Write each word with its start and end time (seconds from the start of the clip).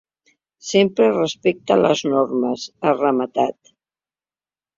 Sempre, 0.69 1.09
respecte 1.17 1.75
a 1.75 1.77
les 1.81 2.01
normes, 2.15 2.65
ha 2.81 2.95
rematat. 3.03 3.73